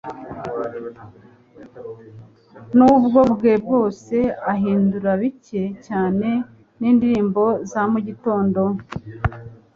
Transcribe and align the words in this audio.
Muburyo 2.77 3.21
bwe 3.33 3.53
bwose 3.63 4.15
ahindura 4.51 5.09
bike 5.21 5.63
cyane 5.85 6.29
nindirimbo 6.79 7.43
za 7.71 7.81
mugitondo 7.91 8.61